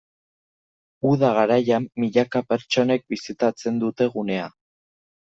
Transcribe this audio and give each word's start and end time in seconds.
Uda 1.09 1.27
garaian 1.39 1.85
milaka 2.03 2.41
pertsonek 2.53 3.05
bisitatzen 3.15 3.77
dute 3.85 4.09
gunea. 4.15 4.49